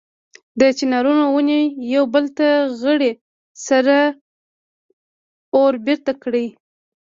[0.59, 1.59] د چنارونو ونې
[1.93, 2.47] یو بل ته
[2.81, 3.11] غړۍ
[3.67, 3.97] سره
[5.59, 6.47] وربېرته کړي.